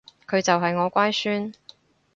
[0.27, 1.53] 佢就係我乖孫